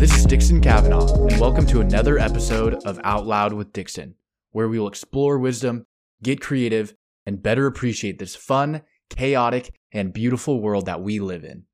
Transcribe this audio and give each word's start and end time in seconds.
This 0.00 0.16
is 0.16 0.24
Dixon 0.24 0.62
Kavanaugh, 0.62 1.26
and 1.26 1.38
welcome 1.38 1.66
to 1.66 1.82
another 1.82 2.18
episode 2.18 2.72
of 2.86 2.98
Out 3.04 3.26
Loud 3.26 3.52
with 3.52 3.70
Dixon, 3.74 4.14
where 4.50 4.66
we 4.66 4.78
will 4.78 4.88
explore 4.88 5.38
wisdom, 5.38 5.84
get 6.22 6.40
creative, 6.40 6.94
and 7.26 7.42
better 7.42 7.66
appreciate 7.66 8.18
this 8.18 8.34
fun, 8.34 8.80
chaotic, 9.10 9.74
and 9.92 10.14
beautiful 10.14 10.62
world 10.62 10.86
that 10.86 11.02
we 11.02 11.20
live 11.20 11.44
in. 11.44 11.64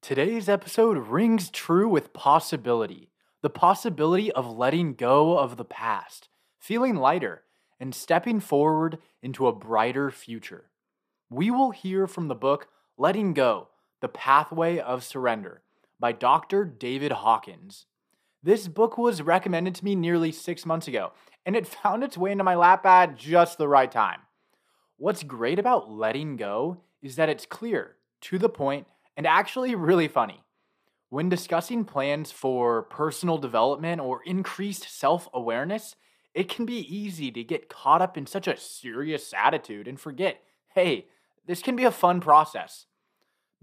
Today's 0.00 0.48
episode 0.48 1.08
rings 1.08 1.50
true 1.50 1.88
with 1.88 2.12
possibility 2.12 3.10
the 3.42 3.50
possibility 3.50 4.30
of 4.30 4.56
letting 4.56 4.94
go 4.94 5.36
of 5.36 5.56
the 5.56 5.64
past, 5.64 6.28
feeling 6.60 6.94
lighter, 6.94 7.42
and 7.80 7.92
stepping 7.92 8.38
forward 8.38 8.98
into 9.20 9.48
a 9.48 9.52
brighter 9.52 10.12
future. 10.12 10.70
We 11.28 11.50
will 11.50 11.72
hear 11.72 12.06
from 12.06 12.28
the 12.28 12.36
book 12.36 12.68
Letting 12.96 13.34
Go 13.34 13.70
The 14.00 14.06
Pathway 14.06 14.78
of 14.78 15.02
Surrender 15.02 15.63
by 16.04 16.12
Dr. 16.12 16.66
David 16.66 17.12
Hawkins. 17.12 17.86
This 18.42 18.68
book 18.68 18.98
was 18.98 19.22
recommended 19.22 19.74
to 19.76 19.84
me 19.86 19.94
nearly 19.94 20.32
six 20.32 20.66
months 20.66 20.86
ago, 20.86 21.12
and 21.46 21.56
it 21.56 21.66
found 21.82 22.04
its 22.04 22.18
way 22.18 22.30
into 22.30 22.44
my 22.44 22.56
lap 22.56 22.84
at 22.84 23.16
just 23.16 23.56
the 23.56 23.68
right 23.68 23.90
time. 23.90 24.20
What's 24.98 25.22
great 25.22 25.58
about 25.58 25.90
letting 25.90 26.36
go 26.36 26.82
is 27.00 27.16
that 27.16 27.30
it's 27.30 27.46
clear, 27.46 27.96
to 28.20 28.38
the 28.38 28.50
point, 28.50 28.86
and 29.16 29.26
actually 29.26 29.74
really 29.74 30.06
funny. 30.06 30.42
When 31.08 31.30
discussing 31.30 31.86
plans 31.86 32.30
for 32.30 32.82
personal 32.82 33.38
development 33.38 34.02
or 34.02 34.22
increased 34.26 34.86
self 34.90 35.26
awareness, 35.32 35.96
it 36.34 36.50
can 36.50 36.66
be 36.66 36.80
easy 36.94 37.30
to 37.30 37.42
get 37.42 37.70
caught 37.70 38.02
up 38.02 38.18
in 38.18 38.26
such 38.26 38.46
a 38.46 38.58
serious 38.58 39.32
attitude 39.34 39.88
and 39.88 39.98
forget 39.98 40.42
hey, 40.74 41.06
this 41.46 41.62
can 41.62 41.76
be 41.76 41.84
a 41.84 41.90
fun 41.90 42.20
process. 42.20 42.84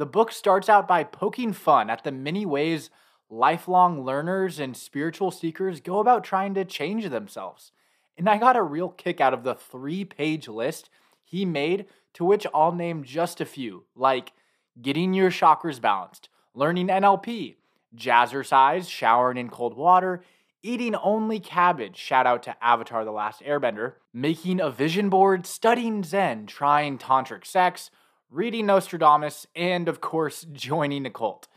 The 0.01 0.07
book 0.07 0.31
starts 0.31 0.67
out 0.67 0.87
by 0.87 1.03
poking 1.03 1.53
fun 1.53 1.91
at 1.91 2.03
the 2.03 2.11
many 2.11 2.43
ways 2.43 2.89
lifelong 3.29 4.03
learners 4.03 4.57
and 4.57 4.75
spiritual 4.75 5.29
seekers 5.29 5.79
go 5.79 5.99
about 5.99 6.23
trying 6.23 6.55
to 6.55 6.65
change 6.65 7.07
themselves. 7.07 7.71
And 8.17 8.27
I 8.27 8.39
got 8.39 8.57
a 8.57 8.63
real 8.63 8.89
kick 8.89 9.21
out 9.21 9.31
of 9.31 9.43
the 9.43 9.53
three 9.53 10.03
page 10.03 10.47
list 10.47 10.89
he 11.23 11.45
made, 11.45 11.85
to 12.15 12.25
which 12.25 12.47
I'll 12.51 12.71
name 12.71 13.03
just 13.03 13.39
a 13.41 13.45
few, 13.45 13.83
like 13.95 14.33
getting 14.81 15.13
your 15.13 15.29
chakras 15.29 15.79
balanced, 15.79 16.29
learning 16.55 16.87
NLP, 16.87 17.57
jazzercise, 17.95 18.89
showering 18.89 19.37
in 19.37 19.49
cold 19.49 19.77
water, 19.77 20.23
eating 20.63 20.95
only 20.95 21.39
cabbage, 21.39 21.97
shout 21.97 22.25
out 22.25 22.41
to 22.41 22.55
Avatar 22.59 23.05
The 23.05 23.11
Last 23.11 23.41
Airbender, 23.41 23.93
making 24.11 24.61
a 24.61 24.71
vision 24.71 25.09
board, 25.09 25.45
studying 25.45 26.03
Zen, 26.03 26.47
trying 26.47 26.97
tantric 26.97 27.45
sex, 27.45 27.91
reading 28.31 28.65
Nostradamus, 28.65 29.45
and 29.57 29.89
of 29.89 29.99
course, 29.99 30.45
joining 30.53 31.05
a 31.05 31.09
cult. 31.09 31.49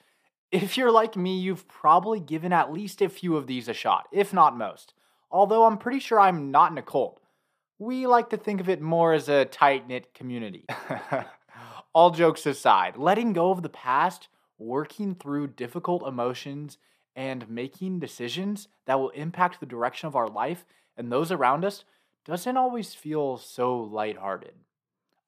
If 0.51 0.77
you're 0.77 0.91
like 0.91 1.17
me, 1.17 1.39
you've 1.39 1.69
probably 1.69 2.19
given 2.19 2.53
at 2.53 2.73
least 2.73 3.01
a 3.01 3.09
few 3.09 3.37
of 3.37 3.47
these 3.47 3.69
a 3.69 3.73
shot, 3.73 4.09
if 4.11 4.33
not 4.33 4.59
most. 4.59 4.93
Although 5.31 5.67
I'm 5.67 5.79
pretty 5.79 6.01
sure 6.01 6.19
I'm 6.19 6.51
not 6.51 6.73
in 6.73 6.79
a 6.79 6.83
cult. 6.83 7.21
We 7.79 8.09
like 8.09 8.29
to 8.31 8.37
think 8.37 8.61
of 8.61 8.69
it 8.69 8.81
more 8.81 9.13
as 9.13 9.29
a 9.29 9.45
tight 9.45 9.87
knit 9.87 10.15
community. 10.15 10.65
All 11.95 12.11
jokes 12.11 12.45
aside, 12.45 12.97
letting 12.97 13.33
go 13.33 13.53
of 13.53 13.63
the 13.63 13.69
past 13.69 14.29
working 14.59 15.15
through 15.15 15.49
difficult 15.49 16.07
emotions 16.07 16.79
and 17.15 17.49
making 17.49 18.01
decisions 18.01 18.67
that 18.87 18.99
will 18.99 19.11
impact 19.11 19.61
the 19.61 19.67
direction 19.67 20.09
of 20.09 20.17
our 20.17 20.29
life 20.29 20.65
and 20.97 21.11
those 21.11 21.31
around 21.31 21.65
us 21.65 21.85
doesn't 22.25 22.57
always 22.57 22.95
feel 22.95 23.37
so 23.37 23.77
lighthearted. 23.79 24.55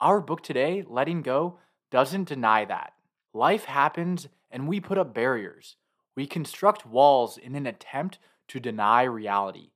Our 0.00 0.20
book 0.20 0.42
today, 0.42 0.84
Letting 0.86 1.22
Go, 1.22 1.58
doesn't 1.90 2.28
deny 2.28 2.66
that. 2.66 2.92
Life 3.32 3.64
happens 3.64 4.28
and 4.50 4.68
we 4.68 4.78
put 4.78 4.98
up 4.98 5.14
barriers. 5.14 5.76
We 6.14 6.26
construct 6.26 6.86
walls 6.86 7.38
in 7.38 7.54
an 7.54 7.66
attempt 7.66 8.18
to 8.48 8.60
deny 8.60 9.04
reality. 9.04 9.70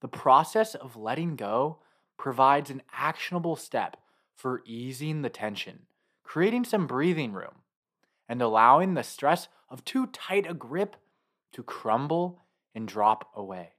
The 0.00 0.08
process 0.08 0.74
of 0.74 0.96
letting 0.96 1.36
go 1.36 1.78
provides 2.16 2.70
an 2.70 2.82
actionable 2.92 3.56
step 3.56 3.96
for 4.34 4.62
easing 4.66 5.22
the 5.22 5.30
tension, 5.30 5.80
creating 6.24 6.64
some 6.64 6.86
breathing 6.86 7.32
room, 7.32 7.62
and 8.28 8.42
allowing 8.42 8.94
the 8.94 9.02
stress 9.02 9.48
of 9.68 9.84
too 9.84 10.06
tight 10.08 10.50
a 10.50 10.54
grip 10.54 10.96
to 11.52 11.62
crumble 11.62 12.40
and 12.74 12.88
drop 12.88 13.30
away. 13.34 13.70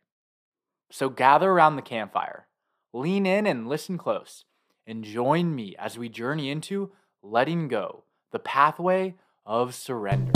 So 0.89 1.09
gather 1.09 1.51
around 1.51 1.75
the 1.75 1.81
campfire, 1.81 2.47
lean 2.93 3.25
in 3.25 3.45
and 3.45 3.67
listen 3.67 3.97
close, 3.97 4.45
and 4.85 5.03
join 5.03 5.55
me 5.55 5.75
as 5.77 5.97
we 5.97 6.09
journey 6.09 6.49
into 6.49 6.91
letting 7.21 7.67
go, 7.67 8.03
the 8.31 8.39
pathway 8.39 9.15
of 9.45 9.75
surrender. 9.75 10.31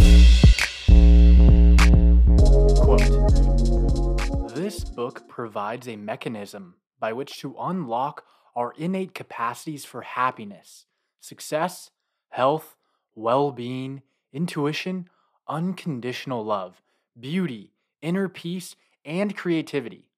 Quote 2.76 4.54
This 4.54 4.84
book 4.84 5.28
provides 5.28 5.88
a 5.88 5.96
mechanism 5.96 6.76
by 7.00 7.14
which 7.14 7.40
to 7.40 7.56
unlock 7.60 8.24
our 8.56 8.74
innate 8.78 9.14
capacities 9.14 9.84
for 9.86 10.02
happiness, 10.02 10.86
success, 11.20 11.92
health, 12.30 12.76
well 13.16 13.52
being, 13.52 14.02
intuition, 14.32 15.10
unconditional 15.48 16.44
love, 16.44 16.82
beauty, 17.20 17.74
inner 18.02 18.30
peace, 18.30 18.76
and 19.04 19.36
creativity. 19.36 20.10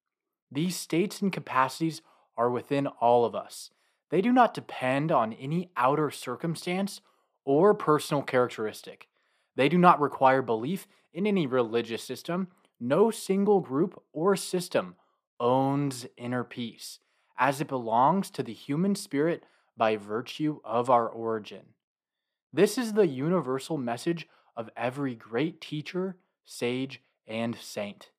These 0.50 0.76
states 0.76 1.20
and 1.20 1.32
capacities 1.32 2.02
are 2.36 2.50
within 2.50 2.86
all 2.86 3.24
of 3.24 3.34
us. 3.34 3.70
They 4.10 4.20
do 4.20 4.32
not 4.32 4.54
depend 4.54 5.12
on 5.12 5.32
any 5.34 5.70
outer 5.76 6.10
circumstance 6.10 7.00
or 7.44 7.74
personal 7.74 8.22
characteristic. 8.22 9.08
They 9.56 9.68
do 9.68 9.78
not 9.78 10.00
require 10.00 10.42
belief 10.42 10.86
in 11.12 11.26
any 11.26 11.46
religious 11.46 12.02
system. 12.02 12.48
No 12.80 13.10
single 13.10 13.60
group 13.60 14.02
or 14.12 14.36
system 14.36 14.96
owns 15.40 16.06
inner 16.16 16.44
peace, 16.44 17.00
as 17.38 17.60
it 17.60 17.68
belongs 17.68 18.30
to 18.30 18.42
the 18.42 18.52
human 18.52 18.94
spirit 18.94 19.44
by 19.76 19.96
virtue 19.96 20.60
of 20.64 20.90
our 20.90 21.08
origin. 21.08 21.74
This 22.52 22.78
is 22.78 22.92
the 22.92 23.06
universal 23.06 23.78
message 23.78 24.26
of 24.56 24.70
every 24.76 25.14
great 25.14 25.60
teacher, 25.60 26.16
sage, 26.44 27.02
and 27.26 27.56
saint. 27.56 28.10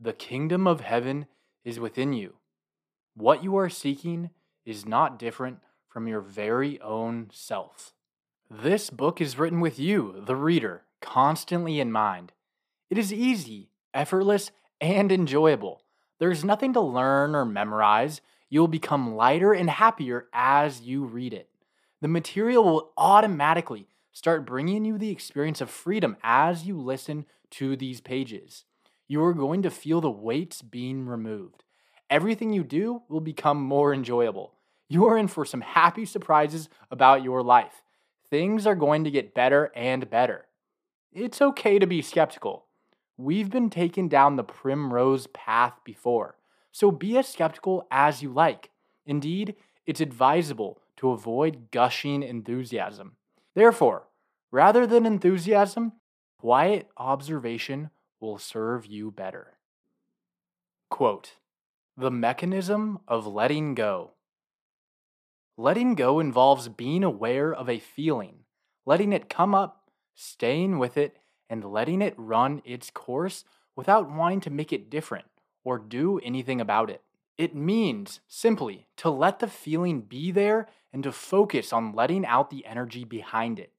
The 0.00 0.12
kingdom 0.12 0.66
of 0.66 0.80
heaven 0.80 1.26
is 1.64 1.80
within 1.80 2.12
you. 2.12 2.34
What 3.14 3.42
you 3.42 3.56
are 3.56 3.70
seeking 3.70 4.30
is 4.68 4.86
not 4.86 5.18
different 5.18 5.58
from 5.88 6.06
your 6.06 6.20
very 6.20 6.80
own 6.80 7.28
self. 7.32 7.92
This 8.50 8.90
book 8.90 9.20
is 9.20 9.38
written 9.38 9.60
with 9.60 9.78
you, 9.78 10.22
the 10.24 10.36
reader, 10.36 10.82
constantly 11.00 11.80
in 11.80 11.92
mind. 11.92 12.32
It 12.90 12.98
is 12.98 13.12
easy, 13.12 13.70
effortless, 13.92 14.50
and 14.80 15.10
enjoyable. 15.10 15.82
There's 16.18 16.44
nothing 16.44 16.72
to 16.74 16.80
learn 16.80 17.34
or 17.34 17.44
memorize. 17.44 18.20
You'll 18.48 18.68
become 18.68 19.14
lighter 19.14 19.52
and 19.52 19.68
happier 19.68 20.26
as 20.32 20.80
you 20.80 21.04
read 21.04 21.34
it 21.34 21.48
the 22.00 22.08
material 22.08 22.64
will 22.64 22.92
automatically 22.96 23.88
start 24.12 24.46
bringing 24.46 24.84
you 24.84 24.98
the 24.98 25.10
experience 25.10 25.60
of 25.60 25.70
freedom 25.70 26.16
as 26.22 26.64
you 26.64 26.78
listen 26.78 27.26
to 27.50 27.76
these 27.76 28.00
pages. 28.00 28.64
You 29.08 29.22
are 29.24 29.34
going 29.34 29.62
to 29.62 29.70
feel 29.70 30.00
the 30.00 30.10
weights 30.10 30.62
being 30.62 31.06
removed. 31.06 31.64
Everything 32.10 32.52
you 32.52 32.62
do 32.62 33.02
will 33.08 33.20
become 33.20 33.60
more 33.60 33.92
enjoyable. 33.92 34.54
You 34.88 35.06
are 35.06 35.18
in 35.18 35.28
for 35.28 35.44
some 35.44 35.60
happy 35.60 36.06
surprises 36.06 36.68
about 36.90 37.22
your 37.22 37.42
life. 37.42 37.82
Things 38.30 38.66
are 38.66 38.74
going 38.74 39.04
to 39.04 39.10
get 39.10 39.34
better 39.34 39.70
and 39.74 40.08
better. 40.08 40.46
It's 41.12 41.42
okay 41.42 41.78
to 41.78 41.86
be 41.86 42.02
skeptical. 42.02 42.64
We've 43.16 43.50
been 43.50 43.68
taken 43.68 44.08
down 44.08 44.36
the 44.36 44.44
primrose 44.44 45.26
path 45.28 45.74
before, 45.84 46.36
so 46.72 46.90
be 46.90 47.18
as 47.18 47.28
skeptical 47.28 47.86
as 47.90 48.22
you 48.22 48.32
like. 48.32 48.70
Indeed, 49.04 49.56
it's 49.86 50.00
advisable 50.00 50.80
to 50.98 51.10
avoid 51.10 51.70
gushing 51.70 52.22
enthusiasm. 52.22 53.16
Therefore, 53.54 54.08
rather 54.50 54.86
than 54.86 55.04
enthusiasm, 55.04 55.92
quiet 56.38 56.88
observation 56.96 57.90
will 58.20 58.38
serve 58.38 58.86
you 58.86 59.10
better. 59.10 59.54
Quote 60.90 61.34
The 61.96 62.10
mechanism 62.10 63.00
of 63.08 63.26
letting 63.26 63.74
go. 63.74 64.12
Letting 65.60 65.96
go 65.96 66.20
involves 66.20 66.68
being 66.68 67.02
aware 67.02 67.52
of 67.52 67.68
a 67.68 67.80
feeling, 67.80 68.44
letting 68.86 69.12
it 69.12 69.28
come 69.28 69.56
up, 69.56 69.90
staying 70.14 70.78
with 70.78 70.96
it, 70.96 71.16
and 71.50 71.64
letting 71.64 72.00
it 72.00 72.14
run 72.16 72.62
its 72.64 72.90
course 72.90 73.44
without 73.74 74.08
wanting 74.08 74.40
to 74.42 74.50
make 74.50 74.72
it 74.72 74.88
different 74.88 75.24
or 75.64 75.80
do 75.80 76.20
anything 76.20 76.60
about 76.60 76.90
it. 76.90 77.02
It 77.36 77.56
means 77.56 78.20
simply 78.28 78.86
to 78.98 79.10
let 79.10 79.40
the 79.40 79.48
feeling 79.48 80.02
be 80.02 80.30
there 80.30 80.68
and 80.92 81.02
to 81.02 81.10
focus 81.10 81.72
on 81.72 81.92
letting 81.92 82.24
out 82.24 82.50
the 82.50 82.64
energy 82.64 83.02
behind 83.02 83.58
it. 83.58 83.72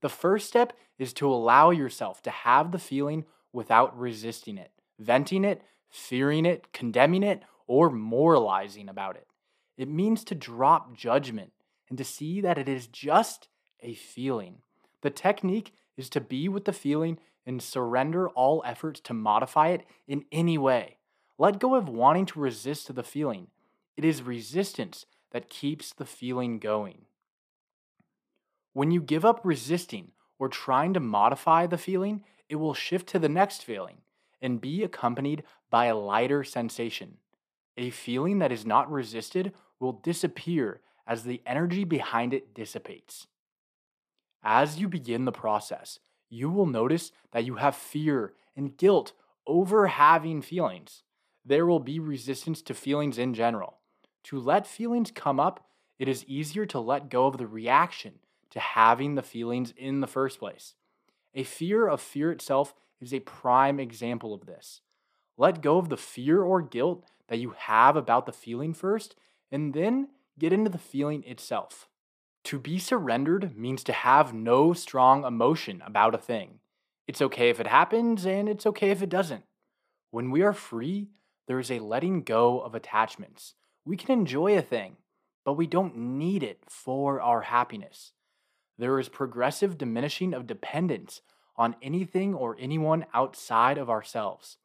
The 0.00 0.08
first 0.08 0.48
step 0.48 0.72
is 0.98 1.12
to 1.12 1.28
allow 1.28 1.70
yourself 1.70 2.20
to 2.22 2.30
have 2.30 2.72
the 2.72 2.78
feeling 2.80 3.24
without 3.52 3.96
resisting 3.96 4.58
it, 4.58 4.72
venting 4.98 5.44
it, 5.44 5.62
fearing 5.88 6.44
it, 6.44 6.72
condemning 6.72 7.22
it, 7.22 7.44
or 7.68 7.88
moralizing 7.88 8.88
about 8.88 9.14
it. 9.14 9.28
It 9.80 9.88
means 9.88 10.24
to 10.24 10.34
drop 10.34 10.94
judgment 10.94 11.52
and 11.88 11.96
to 11.96 12.04
see 12.04 12.42
that 12.42 12.58
it 12.58 12.68
is 12.68 12.86
just 12.86 13.48
a 13.80 13.94
feeling. 13.94 14.58
The 15.00 15.08
technique 15.08 15.72
is 15.96 16.10
to 16.10 16.20
be 16.20 16.50
with 16.50 16.66
the 16.66 16.74
feeling 16.74 17.18
and 17.46 17.62
surrender 17.62 18.28
all 18.28 18.62
efforts 18.66 19.00
to 19.00 19.14
modify 19.14 19.68
it 19.68 19.86
in 20.06 20.26
any 20.30 20.58
way. 20.58 20.98
Let 21.38 21.58
go 21.58 21.76
of 21.76 21.88
wanting 21.88 22.26
to 22.26 22.40
resist 22.40 22.94
the 22.94 23.02
feeling. 23.02 23.46
It 23.96 24.04
is 24.04 24.22
resistance 24.22 25.06
that 25.30 25.48
keeps 25.48 25.94
the 25.94 26.04
feeling 26.04 26.58
going. 26.58 27.06
When 28.74 28.90
you 28.90 29.00
give 29.00 29.24
up 29.24 29.40
resisting 29.42 30.12
or 30.38 30.50
trying 30.50 30.92
to 30.92 31.00
modify 31.00 31.66
the 31.66 31.78
feeling, 31.78 32.22
it 32.50 32.56
will 32.56 32.74
shift 32.74 33.06
to 33.08 33.18
the 33.18 33.30
next 33.30 33.64
feeling 33.64 34.02
and 34.42 34.60
be 34.60 34.82
accompanied 34.82 35.42
by 35.70 35.86
a 35.86 35.96
lighter 35.96 36.44
sensation. 36.44 37.16
A 37.78 37.88
feeling 37.88 38.40
that 38.40 38.52
is 38.52 38.66
not 38.66 38.92
resisted 38.92 39.54
will 39.80 39.92
disappear 39.92 40.80
as 41.06 41.24
the 41.24 41.42
energy 41.44 41.84
behind 41.84 42.32
it 42.32 42.54
dissipates. 42.54 43.26
As 44.42 44.78
you 44.78 44.88
begin 44.88 45.24
the 45.24 45.32
process, 45.32 45.98
you 46.28 46.48
will 46.48 46.66
notice 46.66 47.10
that 47.32 47.44
you 47.44 47.56
have 47.56 47.74
fear 47.74 48.34
and 48.56 48.76
guilt 48.76 49.12
over 49.46 49.88
having 49.88 50.40
feelings. 50.42 51.02
There 51.44 51.66
will 51.66 51.80
be 51.80 51.98
resistance 51.98 52.62
to 52.62 52.74
feelings 52.74 53.18
in 53.18 53.34
general. 53.34 53.78
To 54.24 54.38
let 54.38 54.66
feelings 54.66 55.10
come 55.10 55.40
up, 55.40 55.66
it 55.98 56.08
is 56.08 56.24
easier 56.26 56.66
to 56.66 56.78
let 56.78 57.10
go 57.10 57.26
of 57.26 57.38
the 57.38 57.46
reaction 57.46 58.20
to 58.50 58.60
having 58.60 59.14
the 59.14 59.22
feelings 59.22 59.72
in 59.76 60.00
the 60.00 60.06
first 60.06 60.38
place. 60.38 60.74
A 61.34 61.42
fear 61.42 61.88
of 61.88 62.00
fear 62.00 62.30
itself 62.30 62.74
is 63.00 63.14
a 63.14 63.20
prime 63.20 63.80
example 63.80 64.34
of 64.34 64.46
this. 64.46 64.80
Let 65.36 65.62
go 65.62 65.78
of 65.78 65.88
the 65.88 65.96
fear 65.96 66.42
or 66.42 66.60
guilt 66.60 67.04
that 67.28 67.38
you 67.38 67.54
have 67.56 67.96
about 67.96 68.26
the 68.26 68.32
feeling 68.32 68.74
first, 68.74 69.14
and 69.50 69.74
then 69.74 70.08
get 70.38 70.52
into 70.52 70.70
the 70.70 70.78
feeling 70.78 71.24
itself. 71.24 71.88
To 72.44 72.58
be 72.58 72.78
surrendered 72.78 73.56
means 73.56 73.84
to 73.84 73.92
have 73.92 74.32
no 74.32 74.72
strong 74.72 75.24
emotion 75.24 75.82
about 75.84 76.14
a 76.14 76.18
thing. 76.18 76.60
It's 77.06 77.20
okay 77.20 77.50
if 77.50 77.60
it 77.60 77.66
happens, 77.66 78.24
and 78.24 78.48
it's 78.48 78.66
okay 78.66 78.90
if 78.90 79.02
it 79.02 79.10
doesn't. 79.10 79.44
When 80.10 80.30
we 80.30 80.42
are 80.42 80.52
free, 80.52 81.08
there 81.46 81.58
is 81.58 81.70
a 81.70 81.80
letting 81.80 82.22
go 82.22 82.60
of 82.60 82.74
attachments. 82.74 83.54
We 83.84 83.96
can 83.96 84.10
enjoy 84.10 84.56
a 84.56 84.62
thing, 84.62 84.96
but 85.44 85.54
we 85.54 85.66
don't 85.66 85.96
need 85.96 86.42
it 86.42 86.62
for 86.68 87.20
our 87.20 87.42
happiness. 87.42 88.12
There 88.78 88.98
is 88.98 89.08
progressive 89.08 89.76
diminishing 89.76 90.32
of 90.32 90.46
dependence 90.46 91.20
on 91.56 91.76
anything 91.82 92.34
or 92.34 92.56
anyone 92.58 93.04
outside 93.12 93.76
of 93.76 93.90
ourselves. 93.90 94.56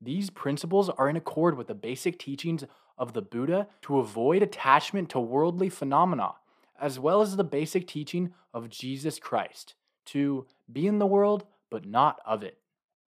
These 0.00 0.30
principles 0.30 0.88
are 0.88 1.08
in 1.08 1.16
accord 1.16 1.56
with 1.56 1.68
the 1.68 1.74
basic 1.74 2.18
teachings 2.18 2.64
of 3.02 3.12
the 3.12 3.20
Buddha 3.20 3.66
to 3.82 3.98
avoid 3.98 4.44
attachment 4.44 5.10
to 5.10 5.18
worldly 5.18 5.68
phenomena, 5.68 6.34
as 6.80 7.00
well 7.00 7.20
as 7.20 7.36
the 7.36 7.44
basic 7.44 7.88
teaching 7.88 8.32
of 8.54 8.70
Jesus 8.70 9.18
Christ 9.18 9.74
to 10.06 10.46
be 10.70 10.86
in 10.86 11.00
the 11.00 11.06
world 11.06 11.44
but 11.68 11.84
not 11.84 12.20
of 12.24 12.44
it. 12.44 12.58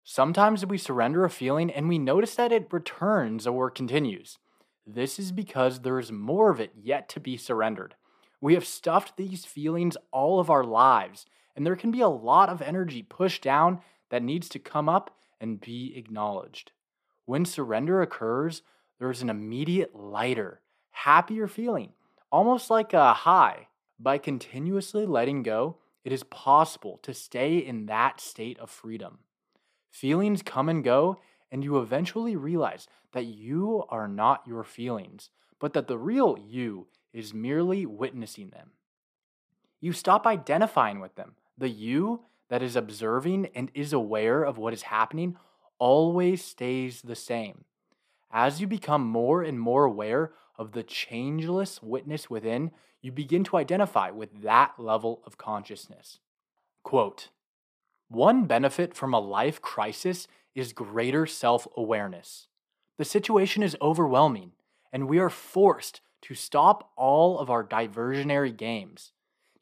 Sometimes 0.03 0.65
we 0.65 0.79
surrender 0.79 1.25
a 1.25 1.31
feeling 1.31 1.71
and 1.71 1.89
we 1.89 1.99
notice 1.99 2.35
that 2.37 2.53
it 2.53 2.73
returns 2.73 3.47
or 3.47 3.71
continues. 3.71 4.39
This 4.87 5.19
is 5.19 5.31
because 5.31 5.81
there 5.81 5.99
is 5.99 6.11
more 6.11 6.51
of 6.51 6.59
it 6.59 6.73
yet 6.75 7.09
to 7.11 7.21
be 7.21 7.37
surrendered. 7.37 7.95
We 8.41 8.55
have 8.55 8.67
stuffed 8.67 9.17
these 9.17 9.45
feelings 9.45 9.97
all 10.11 10.41
of 10.41 10.51
our 10.51 10.65
lives, 10.65 11.27
and 11.55 11.65
there 11.65 11.77
can 11.77 11.91
be 11.91 12.01
a 12.01 12.09
lot 12.09 12.49
of 12.49 12.63
energy 12.63 13.03
pushed 13.03 13.43
down 13.43 13.81
that 14.11 14.23
needs 14.23 14.49
to 14.49 14.59
come 14.59 14.89
up 14.89 15.15
and 15.41 15.61
be 15.61 15.93
acknowledged. 15.97 16.73
When 17.27 17.45
surrender 17.45 18.03
occurs, 18.03 18.63
there 18.99 19.11
is 19.11 19.23
an 19.23 19.31
immediate 19.31 19.95
lighter, 19.95 20.61
happier 20.91 21.49
feeling, 21.49 21.91
almost 22.31 22.71
like 22.71 22.93
a 22.93 23.13
high. 23.13 23.69
By 23.99 24.19
continuously 24.19 25.07
letting 25.07 25.43
go, 25.43 25.79
it 26.05 26.13
is 26.13 26.25
possible 26.25 26.99
to 27.03 27.15
stay 27.15 27.59
in 27.59 27.87
that 27.87 28.21
state 28.21 28.59
of 28.59 28.71
freedom. 28.71 29.19
Feelings 29.91 30.43
come 30.43 30.69
and 30.69 30.83
go, 30.83 31.21
and 31.51 31.63
you 31.63 31.79
eventually 31.79 32.35
realize 32.35 32.89
that 33.13 33.27
you 33.27 33.85
are 33.89 34.09
not 34.09 34.43
your 34.47 34.65
feelings, 34.65 35.31
but 35.61 35.75
that 35.75 35.87
the 35.87 35.99
real 35.99 36.37
you 36.41 36.89
is 37.13 37.35
merely 37.35 37.87
witnessing 37.87 38.51
them. 38.51 38.71
You 39.81 39.93
stop 39.93 40.27
identifying 40.27 41.01
with 41.01 41.15
them. 41.15 41.35
The 41.59 41.69
you 41.69 42.23
that 42.49 42.63
is 42.63 42.77
observing 42.77 43.49
and 43.55 43.71
is 43.75 43.93
aware 43.93 44.43
of 44.43 44.59
what 44.59 44.73
is 44.73 44.83
happening 44.83 45.37
always 45.79 46.45
stays 46.45 47.03
the 47.03 47.17
same. 47.17 47.65
As 48.33 48.61
you 48.61 48.67
become 48.67 49.07
more 49.07 49.43
and 49.43 49.61
more 49.61 49.85
aware 49.85 50.33
of 50.57 50.73
the 50.73 50.83
changeless 50.83 51.83
witness 51.83 52.31
within, 52.31 52.71
you 53.03 53.13
begin 53.13 53.45
to 53.45 53.59
identify 53.59 54.11
with 54.11 54.43
that 54.43 54.73
level 54.79 55.23
of 55.27 55.37
consciousness. 55.37 56.19
Quote 56.83 57.29
One 58.09 58.47
benefit 58.47 58.95
from 58.95 59.13
a 59.13 59.21
life 59.21 59.61
crisis 59.61 60.29
is 60.55 60.73
greater 60.73 61.27
self 61.27 61.69
awareness. 61.77 62.49
The 62.97 63.05
situation 63.05 63.63
is 63.63 63.77
overwhelming, 63.83 64.53
and 64.93 65.09
we 65.09 65.19
are 65.19 65.31
forced 65.31 66.01
to 66.23 66.35
stop 66.35 66.93
all 66.97 67.39
of 67.39 67.51
our 67.51 67.65
diversionary 67.65 68.57
games. 68.57 69.13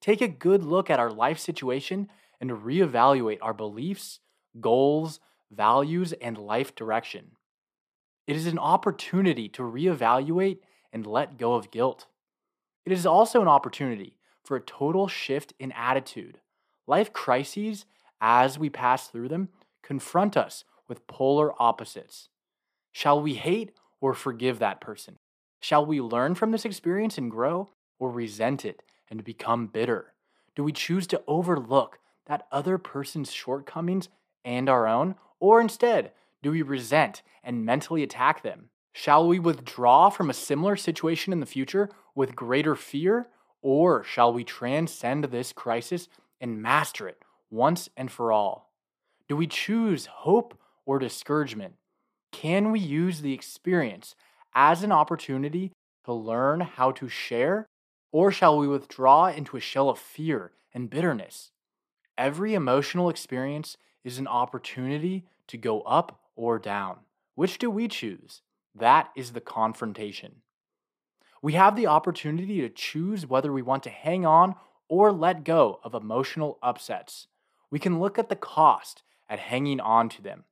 Take 0.01 0.21
a 0.21 0.29
good 0.29 0.63
look 0.63 0.91
at 0.91 1.01
our 1.01 1.11
life 1.11 1.39
situation 1.39 2.09
and 2.41 2.51
reevaluate 2.51 3.39
our 3.43 3.55
beliefs, 3.55 4.21
goals, 4.61 5.21
values, 5.51 6.13
and 6.21 6.39
life 6.39 6.75
direction. 6.75 7.33
It 8.31 8.37
is 8.37 8.47
an 8.47 8.61
opportunity 8.61 9.49
to 9.49 9.63
reevaluate 9.63 10.59
and 10.93 11.05
let 11.05 11.37
go 11.37 11.55
of 11.55 11.73
guilt. 11.73 12.07
It 12.87 12.93
is 12.93 13.05
also 13.05 13.43
an 13.43 13.49
opportunity 13.49 14.15
for 14.45 14.57
a 14.57 14.61
total 14.61 15.09
shift 15.09 15.53
in 15.59 15.73
attitude. 15.73 16.39
Life 16.87 17.13
crises, 17.13 17.87
as 18.21 18.57
we 18.57 18.71
pass 18.71 19.09
through 19.09 19.31
them, 19.31 19.49
confront 19.83 20.37
us 20.37 20.63
with 20.87 21.09
polar 21.09 21.61
opposites. 21.61 22.29
Shall 22.93 23.21
we 23.21 23.35
hate 23.35 23.73
or 24.01 24.15
forgive 24.15 24.61
that 24.61 24.81
person? 24.81 25.19
Shall 25.59 25.85
we 25.85 26.01
learn 26.01 26.37
from 26.37 26.53
this 26.53 26.65
experience 26.65 27.19
and 27.19 27.33
grow, 27.33 27.71
or 27.99 28.13
resent 28.13 28.65
it 28.65 28.81
and 29.11 29.25
become 29.25 29.67
bitter? 29.67 30.13
Do 30.55 30.63
we 30.63 30.71
choose 30.71 31.09
to 31.09 31.23
overlook 31.27 31.99
that 32.27 32.47
other 32.53 32.79
person's 32.79 33.33
shortcomings 33.33 34.09
and 34.45 34.69
our 34.69 34.87
own, 34.87 35.17
or 35.41 35.61
instead, 35.61 36.13
do 36.43 36.51
we 36.51 36.63
resent 36.63 37.23
and 37.45 37.65
mentally 37.65 38.03
attack 38.03 38.43
them? 38.43 38.71
Shall 38.93 39.27
we 39.29 39.39
withdraw 39.39 40.11
from 40.11 40.31
a 40.31 40.35
similar 40.35 40.77
situation 40.77 41.33
in 41.33 41.41
the 41.41 41.47
future 41.47 41.89
with 42.15 42.35
greater 42.35 42.75
fear, 42.75 43.29
or 43.63 44.03
shall 44.03 44.33
we 44.33 44.45
transcend 44.45 45.25
this 45.25 45.53
crisis 45.53 46.09
and 46.41 46.61
master 46.61 47.07
it 47.09 47.23
once 47.51 47.89
and 47.97 48.11
for 48.11 48.33
all? 48.33 48.73
Do 49.29 49.37
we 49.37 49.47
choose 49.47 50.07
hope 50.07 50.59
or 50.87 50.99
discouragement? 50.99 51.75
Can 52.33 52.71
we 52.73 52.81
use 52.81 53.21
the 53.21 53.33
experience 53.33 54.15
as 54.55 54.83
an 54.83 54.93
opportunity 54.93 55.73
to 56.05 56.13
learn 56.13 56.61
how 56.61 56.91
to 56.93 57.09
share, 57.09 57.67
or 58.13 58.33
shall 58.33 58.59
we 58.59 58.67
withdraw 58.67 59.27
into 59.27 59.57
a 59.57 59.61
shell 59.61 59.89
of 59.89 59.99
fear 59.99 60.53
and 60.75 60.91
bitterness? 60.91 61.53
Every 62.19 62.55
emotional 62.55 63.09
experience 63.09 63.77
is 64.05 64.19
an 64.19 64.27
opportunity 64.27 65.27
to 65.47 65.57
go 65.57 65.83
up 65.83 66.20
or 66.41 66.59
down. 66.59 66.97
Which 67.35 67.59
do 67.59 67.71
we 67.71 67.87
choose? 67.87 68.41
That 68.75 69.11
is 69.15 69.33
the 69.33 69.43
confrontation. 69.43 70.37
We 71.43 71.53
have 71.53 71.77
the 71.77 71.87
opportunity 71.87 72.63
to 72.63 72.71
choose 72.71 73.27
whether 73.27 73.53
we 73.53 73.61
want 73.61 73.83
to 73.83 73.91
hang 73.91 74.25
on 74.25 74.55
or 74.89 75.13
let 75.13 75.45
go 75.45 75.81
of 75.85 75.95
emotional 75.95 76.59
upsets. 76.63 77.27
We 77.71 77.79
can 77.79 78.01
look 78.01 78.19
at 78.19 78.31
the 78.31 78.37
cost 78.37 79.03
at 79.29 79.39
hanging 79.39 79.81
on 79.81 80.09
to 80.09 80.23
them. 80.23 80.45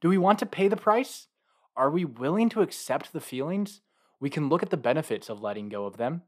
Do 0.00 0.08
we 0.08 0.18
want 0.18 0.40
to 0.40 0.46
pay 0.46 0.66
the 0.66 0.76
price? 0.76 1.28
Are 1.76 1.90
we 1.90 2.04
willing 2.04 2.48
to 2.50 2.62
accept 2.62 3.12
the 3.12 3.20
feelings? 3.20 3.80
We 4.18 4.30
can 4.30 4.48
look 4.48 4.64
at 4.64 4.70
the 4.70 4.76
benefits 4.76 5.28
of 5.28 5.40
letting 5.40 5.68
go 5.68 5.86
of 5.86 5.98
them. 5.98 6.22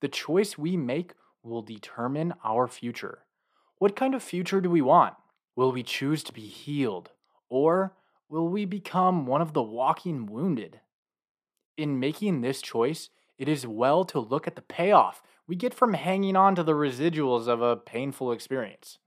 The 0.00 0.08
choice 0.08 0.56
we 0.56 0.78
make 0.78 1.12
will 1.42 1.62
determine 1.62 2.32
our 2.42 2.66
future. 2.66 3.24
What 3.76 3.94
kind 3.94 4.14
of 4.14 4.22
future 4.22 4.62
do 4.62 4.70
we 4.70 4.80
want? 4.80 5.14
Will 5.54 5.70
we 5.70 5.82
choose 5.82 6.22
to 6.24 6.32
be 6.32 6.46
healed? 6.46 7.10
Or 7.50 7.94
will 8.28 8.48
we 8.48 8.64
become 8.64 9.26
one 9.26 9.40
of 9.42 9.52
the 9.52 9.62
walking 9.62 10.26
wounded? 10.26 10.80
In 11.76 12.00
making 12.00 12.40
this 12.40 12.62
choice, 12.62 13.10
it 13.38 13.48
is 13.48 13.66
well 13.66 14.04
to 14.04 14.20
look 14.20 14.46
at 14.46 14.56
the 14.56 14.62
payoff 14.62 15.22
we 15.46 15.56
get 15.56 15.74
from 15.74 15.94
hanging 15.94 16.36
on 16.36 16.54
to 16.54 16.62
the 16.62 16.72
residuals 16.72 17.48
of 17.48 17.60
a 17.60 17.76
painful 17.76 18.32
experience. 18.32 18.98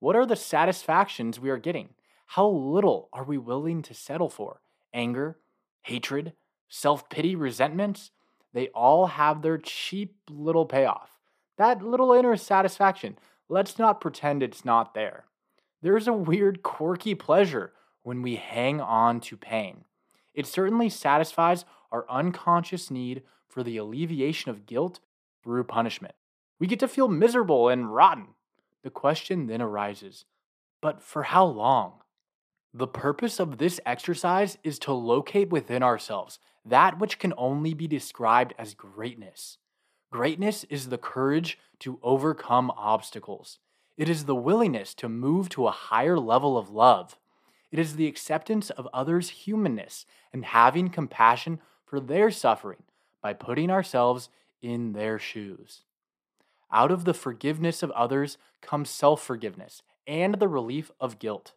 What 0.00 0.16
are 0.16 0.26
the 0.26 0.36
satisfactions 0.36 1.40
we 1.40 1.48
are 1.48 1.58
getting? 1.58 1.90
How 2.26 2.46
little 2.48 3.08
are 3.12 3.24
we 3.24 3.38
willing 3.38 3.82
to 3.82 3.94
settle 3.94 4.28
for? 4.28 4.60
anger, 4.92 5.38
hatred, 5.82 6.32
self 6.68 7.08
pity, 7.08 7.34
resentments, 7.34 8.10
they 8.52 8.68
all 8.68 9.06
have 9.06 9.42
their 9.42 9.58
cheap 9.58 10.16
little 10.28 10.66
payoff. 10.66 11.18
That 11.58 11.82
little 11.82 12.12
inner 12.12 12.36
satisfaction, 12.36 13.18
let's 13.48 13.78
not 13.78 14.00
pretend 14.00 14.42
it's 14.42 14.64
not 14.64 14.94
there. 14.94 15.24
There's 15.80 16.08
a 16.08 16.12
weird, 16.12 16.62
quirky 16.62 17.14
pleasure 17.14 17.72
when 18.02 18.22
we 18.22 18.36
hang 18.36 18.80
on 18.80 19.20
to 19.20 19.36
pain. 19.36 19.84
It 20.34 20.46
certainly 20.46 20.88
satisfies 20.88 21.64
our 21.90 22.06
unconscious 22.08 22.90
need 22.90 23.22
for 23.48 23.62
the 23.62 23.76
alleviation 23.76 24.50
of 24.50 24.66
guilt 24.66 25.00
through 25.42 25.64
punishment. 25.64 26.14
We 26.58 26.66
get 26.66 26.80
to 26.80 26.88
feel 26.88 27.08
miserable 27.08 27.68
and 27.68 27.94
rotten. 27.94 28.28
The 28.82 28.90
question 28.90 29.46
then 29.46 29.60
arises 29.60 30.24
but 30.82 31.00
for 31.00 31.22
how 31.22 31.46
long? 31.46 31.92
The 32.74 32.86
purpose 32.86 33.40
of 33.40 33.56
this 33.56 33.80
exercise 33.86 34.58
is 34.62 34.78
to 34.80 34.92
locate 34.92 35.48
within 35.48 35.82
ourselves 35.82 36.38
that 36.64 36.98
which 36.98 37.18
can 37.18 37.32
only 37.38 37.72
be 37.72 37.86
described 37.86 38.52
as 38.58 38.74
greatness. 38.74 39.58
Greatness 40.10 40.64
is 40.64 40.88
the 40.88 40.98
courage 40.98 41.58
to 41.80 41.98
overcome 42.02 42.70
obstacles. 42.76 43.58
It 43.96 44.08
is 44.08 44.24
the 44.24 44.34
willingness 44.34 44.94
to 44.94 45.08
move 45.08 45.48
to 45.50 45.66
a 45.66 45.72
higher 45.72 46.18
level 46.18 46.58
of 46.58 46.70
love. 46.70 47.16
It 47.72 47.78
is 47.78 47.96
the 47.96 48.06
acceptance 48.06 48.68
of 48.70 48.86
others' 48.92 49.30
humanness 49.30 50.04
and 50.32 50.44
having 50.44 50.90
compassion 50.90 51.58
for 51.84 51.98
their 51.98 52.30
suffering 52.30 52.82
by 53.22 53.32
putting 53.32 53.70
ourselves 53.70 54.28
in 54.60 54.92
their 54.92 55.18
shoes. 55.18 55.80
Out 56.70 56.90
of 56.90 57.04
the 57.04 57.14
forgiveness 57.14 57.82
of 57.82 57.90
others 57.92 58.36
comes 58.60 58.90
self 58.90 59.22
forgiveness 59.22 59.82
and 60.06 60.34
the 60.34 60.48
relief 60.48 60.90
of 61.00 61.18
guilt. 61.18 61.54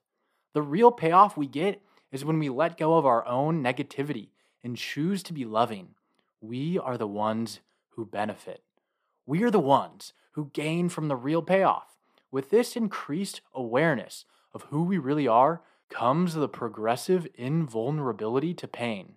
The 0.53 0.61
real 0.61 0.91
payoff 0.91 1.35
we 1.35 1.47
get 1.47 1.81
is 2.11 2.23
when 2.23 2.39
we 2.39 2.49
let 2.49 2.77
go 2.77 2.97
of 2.97 3.05
our 3.05 3.25
own 3.27 3.61
negativity 3.61 4.29
and 4.63 4.77
choose 4.77 5.21
to 5.23 5.33
be 5.33 5.43
loving. 5.43 5.95
We 6.39 6.79
are 6.79 6.97
the 6.97 7.07
ones 7.07 7.59
who 7.89 8.05
benefit. 8.05 8.63
We 9.25 9.43
are 9.43 9.51
the 9.51 9.59
ones 9.59 10.13
who 10.31 10.51
gain 10.53 10.87
from 10.87 11.07
the 11.07 11.15
real 11.15 11.41
payoff. 11.41 11.97
With 12.31 12.51
this 12.51 12.75
increased 12.75 13.41
awareness 13.53 14.25
of 14.53 14.63
who 14.63 14.83
we 14.83 14.97
really 14.97 15.27
are 15.27 15.61
comes 15.89 16.33
the 16.33 16.49
progressive 16.49 17.27
invulnerability 17.35 18.53
to 18.55 18.67
pain. 18.67 19.13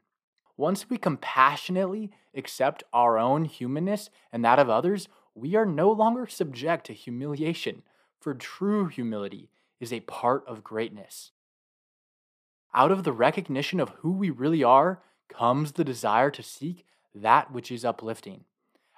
Once 0.56 0.90
we 0.90 0.98
compassionately 0.98 2.10
accept 2.34 2.82
our 2.92 3.18
own 3.18 3.44
humanness 3.44 4.10
and 4.32 4.44
that 4.44 4.58
of 4.58 4.68
others, 4.68 5.08
we 5.34 5.54
are 5.54 5.66
no 5.66 5.90
longer 5.90 6.26
subject 6.26 6.86
to 6.86 6.92
humiliation, 6.92 7.82
for 8.20 8.34
true 8.34 8.86
humility 8.86 9.50
is 9.80 9.92
a 9.92 10.00
part 10.00 10.44
of 10.46 10.64
greatness. 10.64 11.30
Out 12.74 12.90
of 12.90 13.04
the 13.04 13.12
recognition 13.12 13.80
of 13.80 13.90
who 14.00 14.12
we 14.12 14.30
really 14.30 14.64
are 14.64 15.00
comes 15.28 15.72
the 15.72 15.84
desire 15.84 16.30
to 16.30 16.42
seek 16.42 16.84
that 17.14 17.52
which 17.52 17.70
is 17.70 17.84
uplifting. 17.84 18.44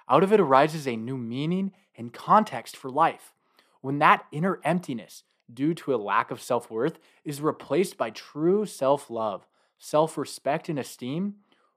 Out 0.09 0.23
of 0.23 0.33
it 0.33 0.39
arises 0.39 0.87
a 0.87 0.95
new 0.95 1.17
meaning 1.17 1.71
and 1.95 2.11
context 2.11 2.75
for 2.75 2.89
life. 2.89 3.33
When 3.81 3.99
that 3.99 4.25
inner 4.31 4.59
emptiness, 4.63 5.23
due 5.53 5.73
to 5.73 5.93
a 5.93 5.97
lack 5.97 6.31
of 6.31 6.41
self 6.41 6.69
worth, 6.69 6.99
is 7.23 7.41
replaced 7.41 7.97
by 7.97 8.09
true 8.09 8.65
self 8.65 9.09
love, 9.09 9.45
self 9.77 10.17
respect, 10.17 10.69
and 10.69 10.79
esteem, 10.79 11.35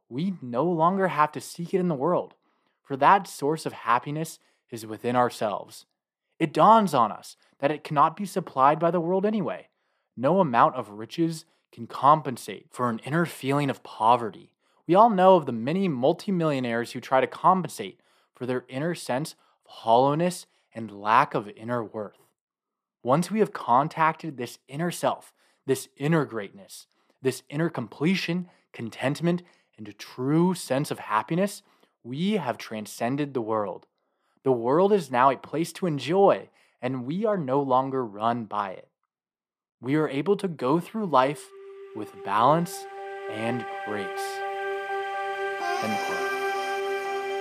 we 0.08 0.34
no 0.40 0.64
longer 0.64 1.08
have 1.08 1.32
to 1.32 1.40
seek 1.40 1.74
it 1.74 1.80
in 1.80 1.88
the 1.88 1.94
world, 1.94 2.34
for 2.82 2.96
that 2.96 3.26
source 3.26 3.66
of 3.66 3.72
happiness 3.72 4.38
is 4.70 4.86
within 4.86 5.16
ourselves. 5.16 5.86
It 6.38 6.52
dawns 6.52 6.94
on 6.94 7.12
us 7.12 7.36
that 7.58 7.70
it 7.70 7.84
cannot 7.84 8.16
be 8.16 8.26
supplied 8.26 8.78
by 8.78 8.90
the 8.90 9.00
world 9.00 9.24
anyway. 9.24 9.68
No 10.16 10.40
amount 10.40 10.76
of 10.76 10.90
riches 10.90 11.44
can 11.72 11.86
compensate 11.86 12.66
for 12.70 12.88
an 12.88 13.00
inner 13.00 13.26
feeling 13.26 13.70
of 13.70 13.82
poverty. 13.82 14.50
We 14.86 14.94
all 14.94 15.10
know 15.10 15.36
of 15.36 15.46
the 15.46 15.52
many 15.52 15.88
multimillionaires 15.88 16.92
who 16.92 17.00
try 17.00 17.20
to 17.20 17.26
compensate 17.26 18.00
for 18.34 18.46
their 18.46 18.64
inner 18.68 18.94
sense 18.94 19.32
of 19.64 19.72
hollowness 19.72 20.46
and 20.74 20.90
lack 20.90 21.34
of 21.34 21.48
inner 21.48 21.82
worth. 21.82 22.23
Once 23.04 23.30
we 23.30 23.38
have 23.38 23.52
contacted 23.52 24.37
this 24.37 24.58
inner 24.66 24.90
self, 24.90 25.32
this 25.66 25.88
inner 25.96 26.25
greatness, 26.25 26.88
this 27.23 27.44
inner 27.49 27.68
completion, 27.68 28.49
contentment, 28.73 29.42
and 29.78 29.87
a 29.87 29.92
true 29.92 30.54
sense 30.54 30.90
of 30.90 30.99
happiness, 30.99 31.62
we 32.02 32.32
have 32.32 32.58
transcended 32.58 33.32
the 33.32 33.40
world. 33.40 33.87
The 34.42 34.52
world 34.52 34.92
is 34.92 35.11
now 35.11 35.30
a 35.30 35.37
place 35.37 35.73
to 35.75 35.87
enjoy 35.87 36.49
and 36.80 37.06
we 37.06 37.25
are 37.25 37.38
no 37.38 37.62
longer 37.62 38.04
run 38.04 38.44
by 38.44 38.73
it. 38.73 38.88
We 39.80 39.94
are 39.94 40.08
able 40.08 40.37
to 40.38 40.49
go 40.49 40.80
through 40.80 41.06
life 41.06 41.49
with 41.96 42.12
balance 42.25 42.84
and 43.30 43.64
grace. 43.87 44.06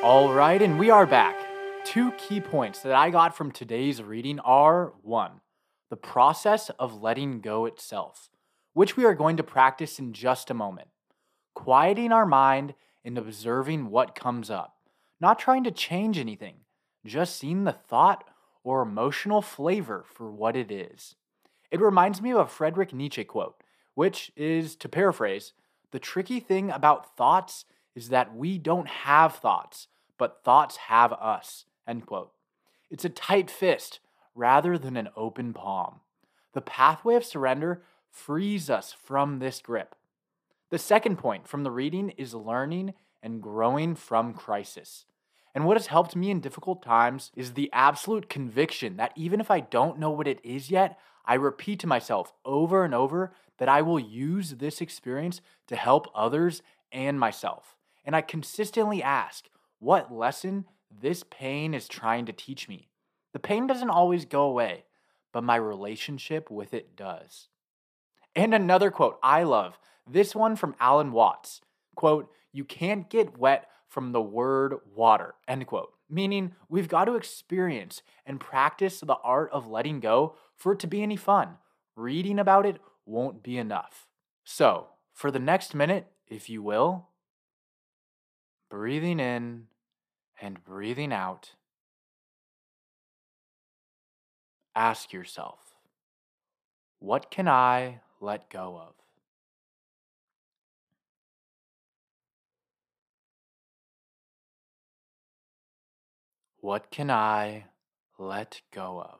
All 0.01 0.33
right, 0.33 0.61
and 0.61 0.77
we 0.77 0.89
are 0.89 1.05
back. 1.05 1.35
Two 1.85 2.11
key 2.13 2.39
points 2.39 2.81
that 2.81 2.93
I 2.93 3.09
got 3.09 3.35
from 3.35 3.51
today's 3.51 4.01
reading 4.01 4.39
are 4.39 4.93
one, 5.01 5.41
the 5.93 5.97
process 5.97 6.71
of 6.79 7.03
letting 7.03 7.39
go 7.39 7.67
itself, 7.67 8.31
which 8.73 8.97
we 8.97 9.05
are 9.05 9.13
going 9.13 9.37
to 9.37 9.43
practice 9.43 9.99
in 9.99 10.11
just 10.11 10.49
a 10.49 10.53
moment. 10.55 10.87
Quieting 11.53 12.11
our 12.11 12.25
mind 12.25 12.73
and 13.05 13.15
observing 13.15 13.91
what 13.91 14.15
comes 14.15 14.49
up, 14.49 14.75
not 15.21 15.37
trying 15.37 15.63
to 15.63 15.69
change 15.69 16.17
anything, 16.17 16.55
just 17.05 17.37
seeing 17.37 17.63
the 17.63 17.71
thought 17.71 18.23
or 18.63 18.81
emotional 18.81 19.39
flavor 19.39 20.03
for 20.11 20.31
what 20.31 20.55
it 20.55 20.71
is. 20.71 21.13
It 21.69 21.79
reminds 21.79 22.23
me 22.23 22.31
of 22.31 22.39
a 22.39 22.47
Friedrich 22.47 22.91
Nietzsche 22.91 23.23
quote, 23.23 23.61
which 23.93 24.31
is, 24.35 24.75
to 24.77 24.89
paraphrase, 24.89 25.53
the 25.91 25.99
tricky 25.99 26.39
thing 26.39 26.71
about 26.71 27.15
thoughts 27.15 27.65
is 27.93 28.09
that 28.09 28.35
we 28.35 28.57
don't 28.57 28.87
have 28.87 29.35
thoughts, 29.35 29.89
but 30.17 30.43
thoughts 30.43 30.77
have 30.87 31.13
us. 31.13 31.65
End 31.87 32.07
quote. 32.07 32.31
It's 32.89 33.05
a 33.05 33.09
tight 33.09 33.51
fist 33.51 33.99
rather 34.35 34.77
than 34.77 34.97
an 34.97 35.09
open 35.15 35.53
palm. 35.53 36.01
The 36.53 36.61
pathway 36.61 37.15
of 37.15 37.25
surrender 37.25 37.83
frees 38.09 38.69
us 38.69 38.93
from 38.93 39.39
this 39.39 39.59
grip. 39.59 39.95
The 40.69 40.79
second 40.79 41.17
point 41.17 41.47
from 41.47 41.63
the 41.63 41.71
reading 41.71 42.09
is 42.11 42.33
learning 42.33 42.93
and 43.21 43.41
growing 43.41 43.95
from 43.95 44.33
crisis. 44.33 45.05
And 45.55 45.65
what 45.65 45.77
has 45.77 45.87
helped 45.87 46.15
me 46.15 46.31
in 46.31 46.39
difficult 46.39 46.83
times 46.83 47.31
is 47.35 47.53
the 47.53 47.69
absolute 47.73 48.29
conviction 48.29 48.97
that 48.97 49.13
even 49.15 49.39
if 49.39 49.51
I 49.51 49.59
don't 49.59 49.99
know 49.99 50.09
what 50.09 50.27
it 50.27 50.39
is 50.43 50.71
yet, 50.71 50.97
I 51.25 51.35
repeat 51.35 51.79
to 51.81 51.87
myself 51.87 52.33
over 52.43 52.83
and 52.83 52.93
over 52.93 53.33
that 53.59 53.69
I 53.69 53.81
will 53.81 53.99
use 53.99 54.51
this 54.51 54.81
experience 54.81 55.41
to 55.67 55.75
help 55.75 56.07
others 56.15 56.61
and 56.91 57.19
myself. 57.19 57.75
And 58.03 58.15
I 58.15 58.21
consistently 58.21 59.01
ask 59.01 59.45
what 59.79 60.13
lesson 60.13 60.65
this 60.91 61.23
pain 61.23 61.73
is 61.73 61.87
trying 61.87 62.25
to 62.25 62.33
teach 62.33 62.67
me. 62.67 62.89
The 63.33 63.39
pain 63.39 63.67
doesn't 63.67 63.89
always 63.89 64.25
go 64.25 64.43
away, 64.43 64.85
but 65.31 65.43
my 65.43 65.55
relationship 65.55 66.49
with 66.49 66.73
it 66.73 66.95
does. 66.95 67.49
And 68.35 68.53
another 68.53 68.91
quote 68.91 69.19
I 69.21 69.43
love, 69.43 69.77
this 70.09 70.35
one 70.35 70.55
from 70.55 70.75
Alan 70.79 71.11
Watts. 71.11 71.61
Quote, 71.95 72.31
you 72.51 72.63
can't 72.63 73.09
get 73.09 73.37
wet 73.37 73.67
from 73.87 74.11
the 74.11 74.21
word 74.21 74.75
water, 74.95 75.35
end 75.47 75.67
quote. 75.67 75.93
Meaning, 76.09 76.53
we've 76.69 76.87
got 76.87 77.05
to 77.05 77.15
experience 77.15 78.03
and 78.25 78.39
practice 78.39 78.99
the 78.99 79.17
art 79.23 79.49
of 79.51 79.67
letting 79.67 79.99
go 79.99 80.35
for 80.55 80.73
it 80.73 80.79
to 80.79 80.87
be 80.87 81.01
any 81.01 81.15
fun. 81.15 81.57
Reading 81.95 82.39
about 82.39 82.65
it 82.65 82.79
won't 83.05 83.41
be 83.41 83.57
enough. 83.57 84.07
So, 84.43 84.87
for 85.11 85.31
the 85.31 85.39
next 85.39 85.73
minute, 85.73 86.07
if 86.27 86.49
you 86.49 86.61
will, 86.61 87.07
breathing 88.69 89.19
in 89.19 89.67
and 90.41 90.63
breathing 90.63 91.13
out, 91.13 91.53
ask 94.75 95.13
yourself, 95.13 95.59
what 96.99 97.29
can 97.29 97.47
I 97.47 97.99
let 98.21 98.49
go 98.49 98.79
of? 98.81 98.93
What 106.59 106.89
can 106.91 107.11
I 107.11 107.65
let 108.17 108.61
go 108.71 109.01
of? 109.01 109.19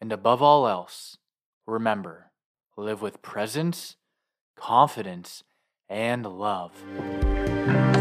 And 0.00 0.12
above 0.12 0.42
all 0.42 0.66
else, 0.66 1.18
remember 1.66 2.32
live 2.76 3.02
with 3.02 3.22
presence, 3.22 3.96
confidence, 4.56 5.44
and 5.88 6.26
love. 6.26 7.97